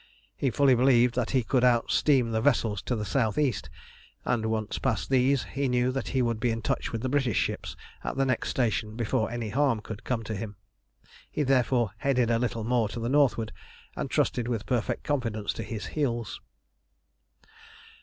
[0.35, 3.69] He fully believed that he could outsteam the vessels to the south east,
[4.25, 7.37] and, once past these, he knew that he would be in touch with the British
[7.37, 10.55] ships at the next station before any harm could come to him.
[11.29, 13.51] He therefore headed a little more to the northward,
[13.95, 16.41] and trusted with perfect confidence to his heels.